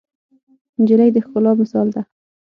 نجلۍ 0.81 1.09
د 1.13 1.17
ښکلا 1.25 1.51
مثال 1.61 1.87
ده. 1.95 2.01